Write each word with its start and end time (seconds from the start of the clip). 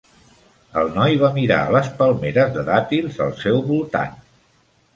El 0.83 0.87
noi 0.95 1.17
va 1.23 1.29
mirar 1.35 1.59
a 1.65 1.75
les 1.75 1.91
palmeres 2.01 2.51
de 2.57 2.65
dàtils 2.73 3.23
al 3.29 3.39
seu 3.45 3.63
voltant. 3.69 4.21